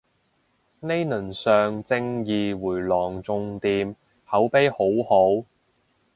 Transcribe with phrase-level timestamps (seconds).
[0.79, 3.93] 呢輪上正義迴廊仲掂，
[4.25, 4.77] 口碑好
[5.07, 5.45] 好